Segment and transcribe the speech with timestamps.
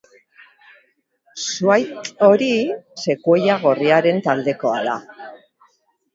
[1.43, 2.49] Zuhaitz hori
[3.03, 4.99] sekuoia gorriaren taldekoa da.